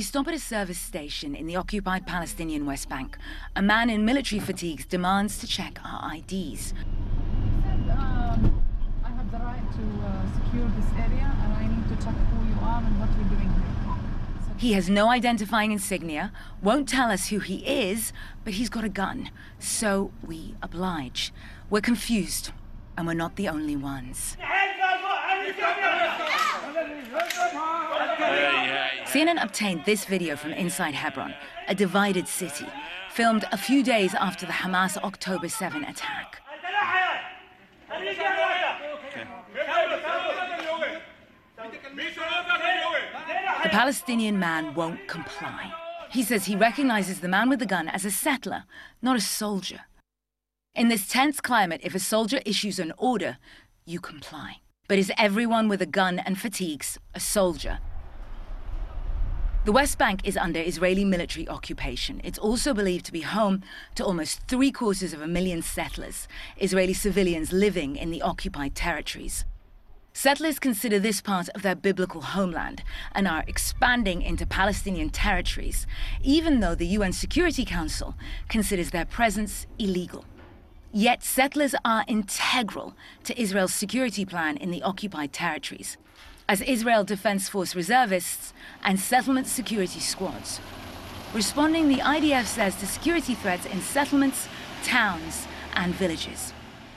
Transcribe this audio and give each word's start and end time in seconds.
We 0.00 0.04
stop 0.04 0.28
at 0.28 0.32
a 0.32 0.38
service 0.38 0.78
station 0.78 1.34
in 1.34 1.44
the 1.46 1.56
occupied 1.56 2.06
Palestinian 2.06 2.64
West 2.64 2.88
Bank. 2.88 3.18
A 3.54 3.60
man 3.60 3.90
in 3.90 4.06
military 4.06 4.40
fatigues 4.40 4.86
demands 4.86 5.36
to 5.40 5.46
check 5.46 5.78
our 5.84 6.14
IDs. 6.14 6.72
Um, 6.72 8.62
I 9.04 9.10
have 9.10 9.30
the 9.30 9.36
right 9.36 9.60
to 9.60 9.84
uh, 10.06 10.24
secure 10.32 10.66
this 10.68 10.86
area 10.96 11.30
and 11.42 11.52
I 11.52 11.66
need 11.66 11.86
to 11.90 12.02
check 12.02 12.14
who 12.14 12.48
you 12.48 12.58
are 12.62 12.82
and 12.82 12.98
what 12.98 13.10
you're 13.14 13.28
doing 13.28 13.52
here. 13.52 14.56
He 14.56 14.72
has 14.72 14.88
no 14.88 15.10
identifying 15.10 15.70
insignia, 15.70 16.32
won't 16.62 16.88
tell 16.88 17.10
us 17.10 17.28
who 17.28 17.40
he 17.40 17.56
is, 17.56 18.14
but 18.42 18.54
he's 18.54 18.70
got 18.70 18.84
a 18.84 18.88
gun. 18.88 19.30
So 19.58 20.12
we 20.26 20.54
oblige. 20.62 21.30
We're 21.68 21.82
confused, 21.82 22.52
and 22.96 23.06
we're 23.06 23.12
not 23.12 23.36
the 23.36 23.50
only 23.50 23.76
ones. 23.76 24.38
CNN 29.10 29.42
obtained 29.42 29.84
this 29.84 30.04
video 30.04 30.36
from 30.36 30.52
inside 30.52 30.94
Hebron, 30.94 31.34
a 31.66 31.74
divided 31.74 32.28
city, 32.28 32.66
filmed 33.10 33.44
a 33.50 33.56
few 33.56 33.82
days 33.82 34.14
after 34.14 34.46
the 34.46 34.52
Hamas 34.52 34.96
October 34.98 35.48
7 35.48 35.82
attack. 35.82 36.40
The 43.64 43.68
Palestinian 43.70 44.38
man 44.38 44.74
won't 44.74 45.08
comply. 45.08 45.72
He 46.12 46.22
says 46.22 46.44
he 46.44 46.54
recognizes 46.54 47.18
the 47.18 47.26
man 47.26 47.48
with 47.48 47.58
the 47.58 47.66
gun 47.66 47.88
as 47.88 48.04
a 48.04 48.12
settler, 48.12 48.62
not 49.02 49.16
a 49.16 49.20
soldier. 49.20 49.80
In 50.76 50.86
this 50.86 51.08
tense 51.08 51.40
climate, 51.40 51.80
if 51.82 51.96
a 51.96 51.98
soldier 51.98 52.40
issues 52.46 52.78
an 52.78 52.92
order, 52.96 53.38
you 53.84 53.98
comply. 53.98 54.58
But 54.86 54.98
is 54.98 55.10
everyone 55.18 55.66
with 55.66 55.82
a 55.82 55.86
gun 55.86 56.20
and 56.20 56.38
fatigues 56.38 56.96
a 57.12 57.18
soldier? 57.18 57.80
The 59.66 59.72
West 59.72 59.98
Bank 59.98 60.22
is 60.24 60.38
under 60.38 60.58
Israeli 60.58 61.04
military 61.04 61.46
occupation. 61.46 62.22
It's 62.24 62.38
also 62.38 62.72
believed 62.72 63.04
to 63.04 63.12
be 63.12 63.20
home 63.20 63.62
to 63.94 64.02
almost 64.02 64.40
three 64.48 64.72
quarters 64.72 65.12
of 65.12 65.20
a 65.20 65.26
million 65.26 65.60
settlers, 65.60 66.26
Israeli 66.56 66.94
civilians 66.94 67.52
living 67.52 67.94
in 67.96 68.10
the 68.10 68.22
occupied 68.22 68.74
territories. 68.74 69.44
Settlers 70.14 70.58
consider 70.58 70.98
this 70.98 71.20
part 71.20 71.50
of 71.50 71.60
their 71.60 71.74
biblical 71.74 72.22
homeland 72.22 72.82
and 73.12 73.28
are 73.28 73.44
expanding 73.46 74.22
into 74.22 74.46
Palestinian 74.46 75.10
territories, 75.10 75.86
even 76.22 76.60
though 76.60 76.74
the 76.74 76.86
UN 76.96 77.12
Security 77.12 77.66
Council 77.66 78.14
considers 78.48 78.92
their 78.92 79.04
presence 79.04 79.66
illegal. 79.78 80.24
Yet 80.90 81.22
settlers 81.22 81.74
are 81.84 82.06
integral 82.08 82.94
to 83.24 83.38
Israel's 83.38 83.74
security 83.74 84.24
plan 84.24 84.56
in 84.56 84.70
the 84.70 84.82
occupied 84.82 85.34
territories, 85.34 85.98
as 86.50 86.62
Israel 86.62 87.04
Defense 87.04 87.48
Force 87.48 87.76
reservists 87.76 88.52
and 88.82 88.98
settlement 88.98 89.46
security 89.46 90.00
squads. 90.00 90.60
Responding, 91.32 91.88
the 91.88 92.00
IDF 92.00 92.44
says 92.44 92.74
to 92.80 92.88
security 92.88 93.36
threats 93.36 93.66
in 93.66 93.80
settlements, 93.80 94.48
towns, 94.82 95.46
and 95.74 95.94
villages. 95.94 96.52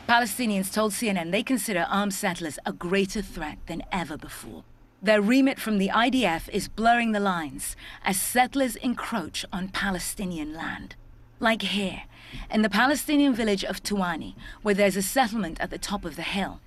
Palestinians 0.09 0.73
told 0.73 0.91
CNN 0.91 1.29
they 1.29 1.43
consider 1.43 1.85
armed 1.87 2.15
settlers 2.15 2.57
a 2.65 2.73
greater 2.73 3.21
threat 3.21 3.59
than 3.67 3.83
ever 3.91 4.17
before. 4.17 4.63
Their 5.03 5.21
remit 5.21 5.59
from 5.59 5.77
the 5.77 5.89
IDF 5.89 6.49
is 6.49 6.67
blurring 6.67 7.11
the 7.11 7.19
lines 7.19 7.75
as 8.03 8.19
settlers 8.19 8.75
encroach 8.77 9.45
on 9.53 9.67
Palestinian 9.67 10.55
land. 10.55 10.95
Like 11.39 11.61
here, 11.61 12.05
in 12.49 12.63
the 12.63 12.71
Palestinian 12.71 13.35
village 13.35 13.63
of 13.63 13.83
Tuwani, 13.83 14.33
where 14.63 14.73
there's 14.73 14.97
a 14.97 15.03
settlement 15.03 15.59
at 15.61 15.69
the 15.69 15.77
top 15.77 16.05
of 16.05 16.15
the 16.15 16.23
hill. 16.23 16.59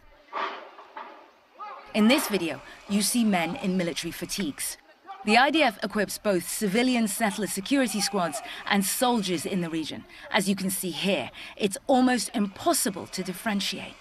In 1.96 2.08
this 2.08 2.28
video, 2.28 2.60
you 2.90 3.00
see 3.00 3.24
men 3.24 3.56
in 3.56 3.78
military 3.78 4.10
fatigues. 4.10 4.76
The 5.24 5.36
IDF 5.36 5.82
equips 5.82 6.18
both 6.18 6.46
civilian 6.46 7.08
settler 7.08 7.46
security 7.46 8.02
squads 8.02 8.42
and 8.66 8.84
soldiers 8.84 9.46
in 9.46 9.62
the 9.62 9.70
region. 9.70 10.04
As 10.30 10.46
you 10.46 10.54
can 10.54 10.68
see 10.68 10.90
here, 10.90 11.30
it's 11.56 11.78
almost 11.86 12.30
impossible 12.34 13.06
to 13.06 13.22
differentiate. 13.22 13.94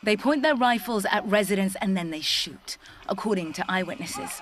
They 0.00 0.16
point 0.16 0.44
their 0.44 0.54
rifles 0.54 1.04
at 1.06 1.26
residents 1.26 1.74
and 1.80 1.96
then 1.96 2.12
they 2.12 2.20
shoot, 2.20 2.78
according 3.08 3.52
to 3.54 3.64
eyewitnesses. 3.68 4.40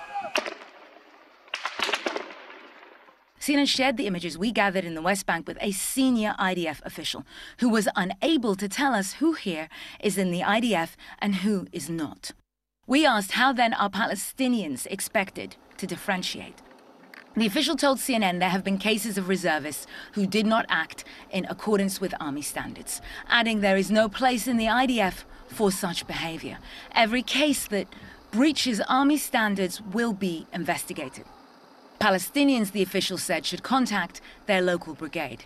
CNN 3.39 3.67
shared 3.67 3.97
the 3.97 4.05
images 4.05 4.37
we 4.37 4.51
gathered 4.51 4.85
in 4.85 4.93
the 4.93 5.01
West 5.01 5.25
Bank 5.25 5.47
with 5.47 5.57
a 5.61 5.71
senior 5.71 6.35
IDF 6.39 6.85
official 6.85 7.25
who 7.57 7.69
was 7.69 7.89
unable 7.95 8.53
to 8.53 8.69
tell 8.69 8.93
us 8.93 9.13
who 9.13 9.33
here 9.33 9.67
is 9.99 10.19
in 10.19 10.29
the 10.29 10.41
IDF 10.41 10.89
and 11.17 11.37
who 11.37 11.65
is 11.71 11.89
not. 11.89 12.33
We 12.89 13.05
asked 13.05 13.33
how 13.33 13.51
then 13.51 13.73
are 13.73 13.89
Palestinians 13.89 14.87
expected 14.89 15.57
to 15.75 15.85
differentiate? 15.85 16.61
The 17.35 17.45
official 17.45 17.75
told 17.75 17.97
CNN 17.97 18.39
there 18.39 18.47
have 18.47 18.63
been 18.63 18.77
cases 18.77 19.17
of 19.17 19.27
reservists 19.27 19.85
who 20.13 20.25
did 20.25 20.45
not 20.45 20.65
act 20.69 21.03
in 21.29 21.45
accordance 21.49 21.99
with 21.99 22.13
Army 22.21 22.41
standards, 22.41 23.01
adding 23.27 23.59
there 23.59 23.75
is 23.75 23.91
no 23.91 24.07
place 24.07 24.47
in 24.47 24.55
the 24.55 24.67
IDF 24.67 25.25
for 25.49 25.69
such 25.69 26.07
behavior. 26.07 26.59
Every 26.93 27.23
case 27.23 27.67
that 27.67 27.93
breaches 28.31 28.79
Army 28.87 29.17
standards 29.17 29.81
will 29.81 30.13
be 30.13 30.47
investigated. 30.53 31.25
Palestinians, 31.99 32.71
the 32.71 32.83
official 32.83 33.17
said, 33.17 33.45
should 33.45 33.63
contact 33.63 34.21
their 34.45 34.61
local 34.61 34.93
brigade. 34.93 35.43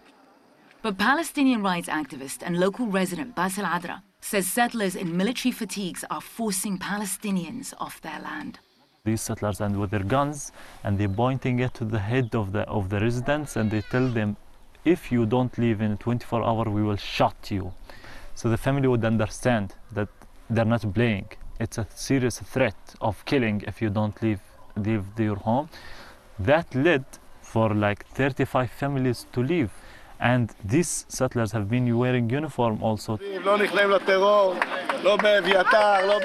But 0.84 1.00
Palestinian 1.00 1.64
rights 1.64 1.90
activist 1.90 2.44
and 2.44 2.60
local 2.60 2.86
resident 2.86 3.36
Basil 3.36 3.66
Adra 3.66 4.04
says 4.22 4.48
settlers 4.48 4.96
in 4.96 5.18
military 5.18 5.52
fatigues 5.52 6.06
are 6.10 6.22
forcing 6.22 6.78
Palestinians 6.78 7.74
off 7.80 8.00
their 8.02 8.20
land. 8.20 8.60
These 9.04 9.22
settlers 9.22 9.60
and 9.60 9.80
with 9.80 9.90
their 9.90 10.04
guns 10.04 10.52
and 10.84 10.98
they're 10.98 11.10
pointing 11.10 11.60
it 11.60 11.74
to 11.74 11.86
the 11.86 12.00
head 12.00 12.36
of 12.36 12.52
the 12.52 12.62
of 12.62 12.90
the 12.90 13.00
residents 13.00 13.56
and 13.56 13.72
they 13.72 13.82
tell 13.82 14.08
them 14.08 14.38
if 14.86 15.12
you 15.12 15.26
don't 15.26 15.58
leave 15.58 15.82
in 15.82 15.98
24 15.98 16.44
hours 16.44 16.68
we 16.68 16.84
will 16.84 16.98
shot 16.98 17.50
you. 17.50 17.74
So 18.36 18.50
the 18.50 18.58
family 18.58 18.88
would 18.88 19.04
understand 19.04 19.74
that 19.92 20.10
they're 20.50 20.66
not 20.66 20.94
playing. 20.94 21.28
It's 21.60 21.78
a 21.78 21.88
serious 21.96 22.40
threat 22.40 22.96
of 23.02 23.26
killing 23.26 23.64
if 23.68 23.82
you 23.82 23.90
don't 23.90 24.22
leave 24.22 24.42
leave 24.76 25.06
your 25.18 25.38
home. 25.38 25.70
That 26.40 26.74
led 26.76 27.06
for 27.42 27.74
like 27.74 28.06
35 28.06 28.72
families 28.72 29.26
to 29.34 29.42
leave. 29.42 29.72
And 30.22 30.54
these 30.64 31.06
settlers 31.10 31.52
have 31.52 31.68
been 31.68 31.98
wearing 31.98 32.30
uniform 32.30 32.84
also. 32.84 33.18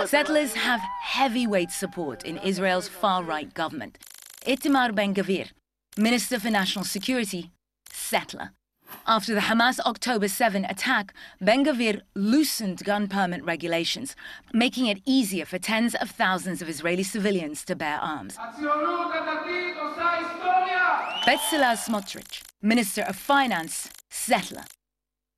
Settlers 0.06 0.52
have 0.54 0.80
heavyweight 1.02 1.70
support 1.70 2.22
in 2.24 2.36
Israel's 2.38 2.88
far-right 2.88 3.54
government. 3.54 3.98
Itamar 4.46 4.94
Ben-Gvir, 4.94 5.50
Minister 5.96 6.38
for 6.38 6.50
National 6.50 6.84
Security, 6.84 7.50
settler. 7.90 8.50
After 9.06 9.34
the 9.34 9.40
Hamas 9.40 9.78
October 9.80 10.28
7 10.28 10.64
attack, 10.64 11.14
Ben 11.40 11.64
Gvir 11.64 12.00
loosened 12.14 12.84
gun 12.84 13.08
permit 13.08 13.44
regulations, 13.44 14.16
making 14.52 14.86
it 14.86 15.00
easier 15.04 15.44
for 15.44 15.58
tens 15.58 15.94
of 15.94 16.10
thousands 16.10 16.60
of 16.62 16.68
Israeli 16.68 17.02
civilians 17.02 17.64
to 17.64 17.76
bear 17.76 17.98
arms. 18.00 18.36
Bezalel 21.26 21.76
Smotrich, 21.76 22.42
Minister 22.62 23.02
of 23.02 23.16
Finance, 23.16 23.88
settler. 24.10 24.64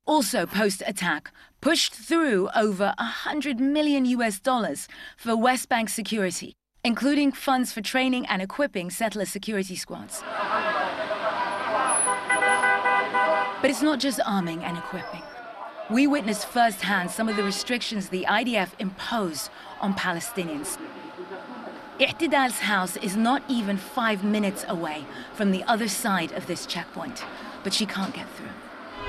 Also 0.05 0.45
post-attack, 0.45 1.31
pushed 1.61 1.93
through 1.93 2.49
over 2.55 2.93
100 2.97 3.59
million 3.59 4.05
US 4.05 4.39
dollars 4.39 4.87
for 5.17 5.35
West 5.35 5.69
Bank 5.69 5.89
security, 5.89 6.53
including 6.83 7.31
funds 7.31 7.71
for 7.71 7.81
training 7.81 8.25
and 8.25 8.41
equipping 8.41 8.89
settler 8.89 9.25
security 9.25 9.75
squads. 9.75 10.23
But 13.61 13.69
it's 13.69 13.81
not 13.81 13.99
just 13.99 14.21
arming 14.25 14.63
and 14.63 14.77
equipping. 14.77 15.21
We 15.89 16.07
witnessed 16.07 16.47
firsthand 16.47 17.11
some 17.11 17.27
of 17.27 17.35
the 17.35 17.43
restrictions 17.43 18.07
the 18.07 18.25
IDF 18.25 18.69
impose 18.79 19.49
on 19.81 19.95
Palestinians. 19.95 20.77
Ihtidal's 21.99 22.59
house 22.59 22.95
is 22.97 23.17
not 23.17 23.43
even 23.49 23.75
five 23.75 24.23
minutes 24.23 24.63
away 24.69 25.03
from 25.33 25.51
the 25.51 25.63
other 25.63 25.89
side 25.89 26.31
of 26.31 26.47
this 26.47 26.65
checkpoint, 26.65 27.25
but 27.63 27.73
she 27.73 27.85
can't 27.85 28.13
get 28.13 28.29
through. 28.29 28.47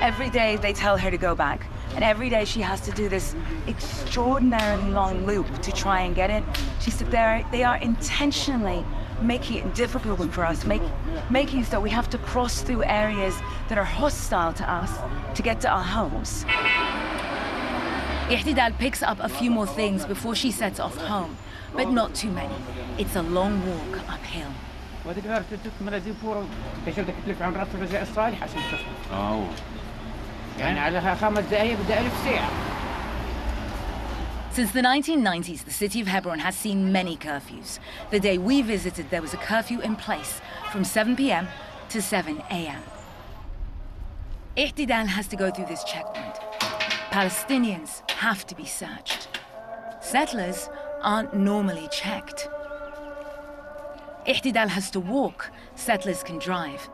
Every 0.00 0.30
day 0.30 0.56
they 0.56 0.72
tell 0.72 0.96
her 0.98 1.10
to 1.10 1.18
go 1.18 1.36
back, 1.36 1.66
and 1.94 2.02
every 2.02 2.28
day 2.28 2.44
she 2.44 2.60
has 2.62 2.80
to 2.80 2.90
do 2.90 3.08
this 3.08 3.36
extraordinarily 3.68 4.90
long 4.90 5.26
loop 5.26 5.46
to 5.62 5.70
try 5.70 6.00
and 6.00 6.16
get 6.16 6.30
in. 6.30 6.44
She 6.80 6.90
said 6.90 7.12
they 7.52 7.62
are 7.62 7.76
intentionally 7.76 8.84
making 9.21 9.57
it 9.57 9.75
difficult 9.75 10.31
for 10.31 10.45
us, 10.45 10.65
make, 10.65 10.81
making 11.29 11.63
so 11.63 11.79
we 11.79 11.89
have 11.89 12.09
to 12.09 12.17
cross 12.17 12.61
through 12.61 12.83
areas 12.83 13.35
that 13.69 13.77
are 13.77 13.83
hostile 13.83 14.53
to 14.53 14.69
us 14.69 14.91
to 15.35 15.41
get 15.41 15.61
to 15.61 15.69
our 15.69 15.83
homes. 15.83 16.45
Ihtidal 18.29 18.77
picks 18.79 19.03
up 19.03 19.19
a 19.19 19.29
few 19.29 19.51
more 19.51 19.67
things 19.67 20.05
before 20.05 20.35
she 20.35 20.51
sets 20.51 20.79
off 20.79 20.97
home, 20.97 21.37
but 21.73 21.89
not 21.91 22.15
too 22.15 22.31
many. 22.31 22.55
It's 22.97 23.15
a 23.15 23.21
long 23.21 23.61
walk 23.67 23.99
uphill. 24.09 24.51
يعني 30.59 30.79
على 30.79 31.15
خمس 31.15 31.39
دقايق 31.39 31.77
بدها 31.79 31.99
ألف 31.99 32.13
ساعة 32.25 32.49
Since 34.52 34.72
the 34.72 34.80
1990s, 34.80 35.64
the 35.64 35.70
city 35.70 36.00
of 36.00 36.08
Hebron 36.08 36.40
has 36.40 36.56
seen 36.56 36.90
many 36.90 37.16
curfews. 37.16 37.78
The 38.10 38.18
day 38.18 38.36
we 38.36 38.62
visited, 38.62 39.08
there 39.08 39.22
was 39.22 39.32
a 39.32 39.36
curfew 39.36 39.78
in 39.80 39.94
place 39.94 40.40
from 40.72 40.82
7 40.82 41.14
p.m. 41.14 41.46
to 41.90 42.02
7 42.02 42.42
a.m. 42.50 42.82
Ihtidal 44.56 45.06
has 45.06 45.28
to 45.28 45.36
go 45.36 45.52
through 45.52 45.66
this 45.66 45.84
checkpoint. 45.84 46.34
Palestinians 47.12 48.08
have 48.10 48.44
to 48.48 48.56
be 48.56 48.64
searched. 48.64 49.28
Settlers 50.00 50.68
aren't 51.00 51.32
normally 51.32 51.88
checked. 51.92 52.48
Ihtidal 54.26 54.68
has 54.68 54.90
to 54.90 55.00
walk, 55.00 55.52
settlers 55.76 56.24
can 56.24 56.40
drive. 56.40 56.90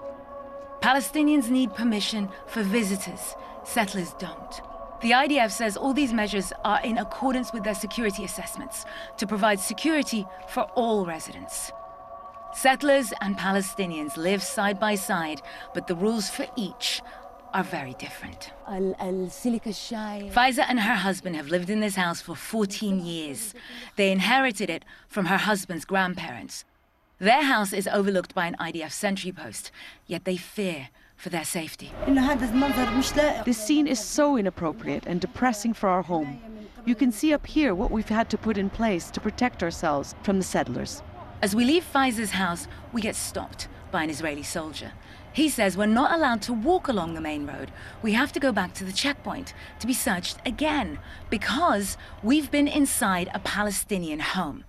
Palestinians 0.82 1.48
need 1.48 1.74
permission 1.74 2.28
for 2.46 2.62
visitors, 2.62 3.34
settlers 3.64 4.12
don't. 4.18 4.60
The 5.02 5.10
IDF 5.10 5.50
says 5.50 5.76
all 5.76 5.92
these 5.92 6.12
measures 6.12 6.52
are 6.64 6.80
in 6.82 6.96
accordance 6.98 7.52
with 7.52 7.64
their 7.64 7.74
security 7.74 8.24
assessments 8.24 8.84
to 9.18 9.26
provide 9.26 9.60
security 9.60 10.26
for 10.48 10.62
all 10.74 11.04
residents. 11.04 11.70
Settlers 12.54 13.12
and 13.20 13.36
Palestinians 13.36 14.16
live 14.16 14.42
side 14.42 14.80
by 14.80 14.94
side, 14.94 15.42
but 15.74 15.86
the 15.86 15.94
rules 15.94 16.30
for 16.30 16.46
each 16.56 17.02
are 17.52 17.62
very 17.62 17.94
different. 17.94 18.52
Faiza 20.30 20.64
and 20.68 20.80
her 20.80 20.94
husband 20.94 21.36
have 21.36 21.48
lived 21.48 21.68
in 21.68 21.80
this 21.80 21.96
house 21.96 22.22
for 22.22 22.34
14 22.34 23.04
years. 23.04 23.54
They 23.96 24.10
inherited 24.10 24.70
it 24.70 24.84
from 25.08 25.26
her 25.26 25.36
husband's 25.36 25.84
grandparents. 25.84 26.64
Their 27.18 27.42
house 27.42 27.72
is 27.72 27.88
overlooked 27.88 28.34
by 28.34 28.46
an 28.46 28.56
IDF 28.58 28.92
sentry 28.92 29.32
post, 29.32 29.70
yet 30.06 30.24
they 30.24 30.36
fear 30.36 30.88
for 31.16 31.30
their 31.30 31.44
safety. 31.44 31.92
This 33.44 33.58
scene 33.58 33.86
is 33.86 33.98
so 33.98 34.36
inappropriate 34.36 35.06
and 35.06 35.20
depressing 35.20 35.74
for 35.74 35.88
our 35.88 36.02
home. 36.02 36.40
You 36.84 36.94
can 36.94 37.10
see 37.10 37.32
up 37.32 37.46
here 37.46 37.74
what 37.74 37.90
we've 37.90 38.08
had 38.08 38.30
to 38.30 38.38
put 38.38 38.56
in 38.56 38.70
place 38.70 39.10
to 39.10 39.20
protect 39.20 39.62
ourselves 39.62 40.14
from 40.22 40.38
the 40.38 40.44
settlers. 40.44 41.02
As 41.42 41.54
we 41.54 41.64
leave 41.64 41.84
Faiza's 41.84 42.30
house, 42.30 42.68
we 42.92 43.00
get 43.00 43.16
stopped 43.16 43.68
by 43.90 44.04
an 44.04 44.10
Israeli 44.10 44.42
soldier. 44.42 44.92
He 45.32 45.48
says 45.48 45.76
we're 45.76 45.86
not 45.86 46.12
allowed 46.12 46.42
to 46.42 46.52
walk 46.52 46.88
along 46.88 47.14
the 47.14 47.20
main 47.20 47.46
road. 47.46 47.70
We 48.02 48.12
have 48.12 48.32
to 48.32 48.40
go 48.40 48.52
back 48.52 48.72
to 48.74 48.84
the 48.84 48.92
checkpoint 48.92 49.52
to 49.80 49.86
be 49.86 49.92
searched 49.92 50.38
again 50.46 50.98
because 51.28 51.98
we've 52.22 52.50
been 52.50 52.68
inside 52.68 53.30
a 53.34 53.38
Palestinian 53.40 54.20
home. 54.20 54.64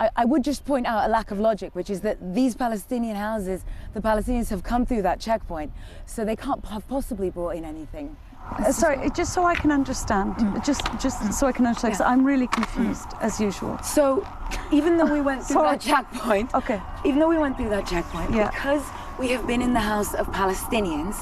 I, 0.00 0.08
I, 0.16 0.24
would 0.24 0.42
just 0.42 0.64
point 0.64 0.86
out 0.86 1.06
a 1.06 1.12
lack 1.12 1.30
of 1.30 1.38
logic, 1.38 1.74
which 1.74 1.90
is 1.90 2.00
that 2.00 2.34
these 2.34 2.54
Palestinian 2.54 3.16
houses, 3.16 3.64
the 3.92 4.00
Palestinians 4.00 4.48
have 4.48 4.62
come 4.62 4.86
through 4.86 5.02
that 5.02 5.20
checkpoint, 5.20 5.72
so 6.06 6.24
they 6.24 6.36
can't 6.36 6.64
have 6.64 6.88
possibly 6.88 7.28
brought 7.28 7.50
in 7.50 7.66
anything. 7.66 8.16
Uh, 8.50 8.72
sorry, 8.72 9.10
just 9.10 9.34
so 9.34 9.44
I 9.44 9.54
can 9.54 9.70
understand, 9.70 10.34
mm. 10.36 10.64
just 10.64 10.82
just 10.98 11.34
so 11.34 11.46
I 11.46 11.52
can 11.52 11.66
understand, 11.66 11.96
yeah. 12.00 12.08
I'm 12.08 12.24
really 12.24 12.46
confused 12.46 13.10
mm. 13.10 13.20
as 13.22 13.38
usual. 13.38 13.78
So, 13.82 14.26
even 14.72 14.96
though 14.96 15.04
we 15.12 15.20
went 15.20 15.44
through 15.44 15.62
that 15.62 15.82
checkpoint, 15.82 16.54
okay, 16.54 16.80
even 17.04 17.20
though 17.20 17.28
we 17.28 17.38
went 17.38 17.58
through 17.58 17.68
that 17.68 17.86
checkpoint, 17.86 18.32
yeah. 18.32 18.50
because 18.50 18.82
we 19.18 19.28
have 19.28 19.46
been 19.46 19.60
in 19.60 19.74
the 19.74 19.80
house 19.80 20.14
of 20.14 20.26
Palestinians, 20.28 21.14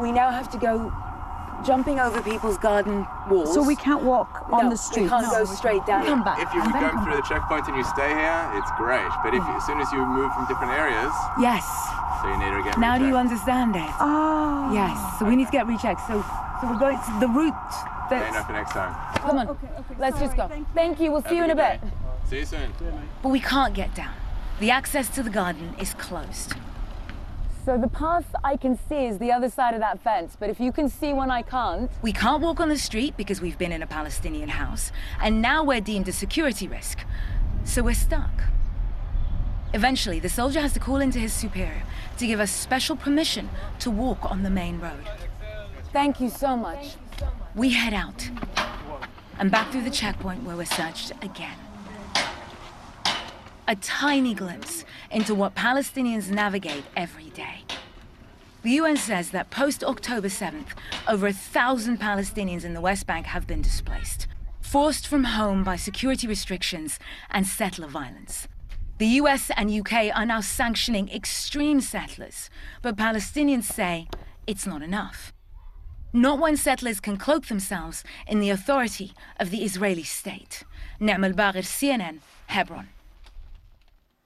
we 0.00 0.10
now 0.10 0.30
have 0.30 0.50
to 0.52 0.58
go 0.58 0.90
jumping 1.64 1.98
over 1.98 2.20
people's 2.22 2.58
garden 2.58 3.06
walls. 3.28 3.54
So 3.54 3.62
we 3.62 3.76
can't 3.76 4.02
walk 4.02 4.46
on 4.50 4.64
no, 4.64 4.70
the 4.70 4.76
street. 4.76 5.04
We 5.04 5.08
can't 5.08 5.26
no, 5.26 5.30
go 5.30 5.44
straight 5.44 5.84
down. 5.86 6.04
Come 6.06 6.24
back. 6.24 6.40
If 6.40 6.52
you 6.54 6.62
go 6.72 6.90
through 7.04 7.16
the 7.16 7.22
checkpoint 7.22 7.68
and 7.68 7.76
you 7.76 7.84
stay 7.84 8.08
here, 8.08 8.50
it's 8.54 8.70
great. 8.76 9.10
But 9.22 9.34
if 9.34 9.42
as 9.42 9.66
soon 9.66 9.80
as 9.80 9.90
you 9.92 10.04
move 10.04 10.32
from 10.34 10.46
different 10.46 10.72
areas, 10.72 11.12
yes. 11.38 11.64
So 12.20 12.28
you 12.28 12.38
need 12.38 12.56
to 12.56 12.62
get. 12.62 12.78
Now 12.78 12.94
rechecked. 12.94 13.02
do 13.02 13.08
you 13.08 13.16
understand 13.16 13.76
it? 13.76 13.90
Oh. 14.00 14.70
Yes. 14.72 15.18
So 15.18 15.24
we 15.24 15.36
need 15.36 15.46
to 15.46 15.52
get 15.52 15.66
rechecked. 15.66 16.06
So 16.06 16.24
so 16.62 16.70
we're 16.70 16.78
going 16.78 16.96
to 16.96 17.18
the 17.18 17.26
route. 17.26 17.54
That's... 18.08 18.36
Stay 18.36 18.44
for 18.46 18.52
next 18.52 18.70
time. 18.70 18.94
Come 19.16 19.38
on. 19.38 19.48
Oh, 19.48 19.50
okay, 19.50 19.66
okay. 19.66 19.94
Let's 19.98 20.16
Sorry, 20.16 20.26
just 20.28 20.36
go. 20.36 20.46
Thank 20.46 20.60
you. 20.60 20.74
Thank 20.74 21.00
you. 21.00 21.10
We'll 21.10 21.22
Have 21.22 21.30
see 21.30 21.36
you 21.36 21.44
in 21.44 21.50
a 21.50 21.56
bit. 21.56 21.80
Day. 21.80 21.90
See 22.30 22.38
you 22.38 22.44
soon. 22.44 22.72
But 23.20 23.30
we 23.30 23.40
can't 23.40 23.74
get 23.74 23.92
down. 23.96 24.14
The 24.60 24.70
access 24.70 25.08
to 25.16 25.24
the 25.24 25.30
garden 25.30 25.74
is 25.80 25.94
closed. 25.94 26.54
So 27.64 27.78
the 27.78 27.88
path 27.88 28.24
I 28.42 28.56
can 28.56 28.76
see 28.88 29.06
is 29.06 29.18
the 29.18 29.30
other 29.30 29.48
side 29.48 29.74
of 29.74 29.80
that 29.80 30.00
fence, 30.00 30.36
but 30.38 30.50
if 30.50 30.58
you 30.58 30.72
can 30.72 30.88
see 30.88 31.12
one 31.12 31.30
I 31.30 31.42
can't. 31.42 31.88
We 32.02 32.12
can't 32.12 32.42
walk 32.42 32.58
on 32.58 32.68
the 32.68 32.76
street 32.76 33.16
because 33.16 33.40
we've 33.40 33.56
been 33.56 33.70
in 33.70 33.82
a 33.82 33.86
Palestinian 33.86 34.48
house, 34.48 34.90
and 35.20 35.40
now 35.40 35.62
we're 35.62 35.80
deemed 35.80 36.08
a 36.08 36.12
security 36.12 36.66
risk. 36.66 37.04
So 37.62 37.84
we're 37.84 37.94
stuck. 37.94 38.30
Eventually, 39.74 40.18
the 40.18 40.28
soldier 40.28 40.60
has 40.60 40.72
to 40.72 40.80
call 40.80 40.96
into 40.96 41.20
his 41.20 41.32
superior 41.32 41.84
to 42.18 42.26
give 42.26 42.40
us 42.40 42.50
special 42.50 42.96
permission 42.96 43.48
to 43.78 43.92
walk 43.92 44.28
on 44.28 44.42
the 44.42 44.50
main 44.50 44.80
road. 44.80 45.08
Thank 45.92 46.20
you 46.20 46.30
so 46.30 46.56
much. 46.56 46.96
We 47.54 47.70
head 47.70 47.94
out 47.94 48.28
and 49.38 49.52
back 49.52 49.70
through 49.70 49.84
the 49.84 49.90
checkpoint 49.90 50.42
where 50.42 50.56
we're 50.56 50.64
searched 50.64 51.12
again. 51.22 51.56
A 53.68 53.76
tiny 53.76 54.34
glimpse 54.34 54.84
into 55.10 55.36
what 55.36 55.54
Palestinians 55.54 56.28
navigate 56.28 56.82
every 56.96 57.30
day. 57.30 57.62
The 58.62 58.70
UN 58.70 58.96
says 58.96 59.30
that 59.30 59.50
post 59.50 59.84
October 59.84 60.26
7th, 60.26 60.70
over 61.06 61.28
a 61.28 61.32
thousand 61.32 62.00
Palestinians 62.00 62.64
in 62.64 62.74
the 62.74 62.80
West 62.80 63.06
Bank 63.06 63.26
have 63.26 63.46
been 63.46 63.62
displaced, 63.62 64.26
forced 64.60 65.06
from 65.06 65.24
home 65.24 65.62
by 65.62 65.76
security 65.76 66.26
restrictions 66.26 66.98
and 67.30 67.46
settler 67.46 67.86
violence. 67.86 68.48
The 68.98 69.06
US 69.20 69.50
and 69.56 69.70
UK 69.70 70.10
are 70.12 70.26
now 70.26 70.40
sanctioning 70.40 71.08
extreme 71.08 71.80
settlers, 71.80 72.50
but 72.82 72.96
Palestinians 72.96 73.64
say 73.64 74.08
it's 74.44 74.66
not 74.66 74.82
enough. 74.82 75.32
Not 76.12 76.40
when 76.40 76.56
settlers 76.56 76.98
can 76.98 77.16
cloak 77.16 77.46
themselves 77.46 78.02
in 78.26 78.40
the 78.40 78.50
authority 78.50 79.12
of 79.38 79.50
the 79.50 79.62
Israeli 79.62 80.02
state. 80.02 80.64
Nima 81.00 81.32
Elbagir, 81.32 81.62
CNN, 81.62 82.18
Hebron. 82.48 82.88